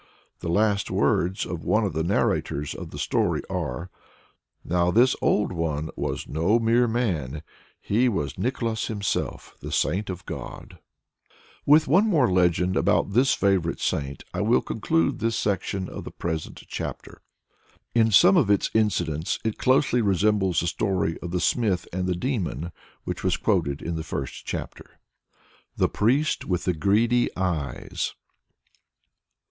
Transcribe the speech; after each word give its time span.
The 0.39 0.49
last 0.49 0.89
words 0.89 1.45
of 1.45 1.63
one 1.63 1.83
of 1.85 1.93
the 1.93 2.01
narrators 2.03 2.73
of 2.73 2.89
the 2.89 2.97
story 2.97 3.43
are, 3.51 3.91
"Now 4.65 4.89
this 4.89 5.15
old 5.21 5.51
one 5.51 5.91
was 5.95 6.27
no 6.27 6.57
mere 6.57 6.87
man. 6.87 7.43
He 7.79 8.09
was 8.09 8.35
Nicholas 8.35 8.87
himself, 8.87 9.55
the 9.59 9.71
saint 9.71 10.09
of 10.09 10.25
God." 10.25 10.79
With 11.67 11.87
one 11.87 12.07
more 12.07 12.27
legend 12.31 12.75
about 12.75 13.11
this 13.11 13.35
favorite 13.35 13.79
saint, 13.79 14.23
I 14.33 14.41
will 14.41 14.63
conclude 14.63 15.19
this 15.19 15.35
section 15.35 15.87
of 15.87 16.03
the 16.03 16.09
present 16.09 16.63
chapter. 16.67 17.21
In 17.93 18.09
some 18.09 18.37
of 18.37 18.49
its 18.49 18.71
incidents 18.73 19.37
it 19.43 19.59
closely 19.59 20.01
resembles 20.01 20.61
the 20.61 20.65
story 20.65 21.19
of 21.19 21.29
"The 21.29 21.39
Smith 21.39 21.87
and 21.93 22.07
the 22.07 22.15
Demon," 22.15 22.71
which 23.03 23.23
was 23.23 23.37
quoted 23.37 23.83
in 23.83 23.97
the 23.97 24.03
first 24.03 24.47
chapter. 24.47 24.99
THE 25.77 25.89
PRIEST 25.89 26.45
WITH 26.45 26.63
THE 26.63 26.73
GREEDY 26.73 27.29
EYES. 27.37 28.15